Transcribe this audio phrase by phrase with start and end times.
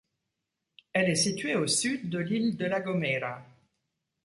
[0.93, 3.39] Elle est située au sud de l'île de La Gomera.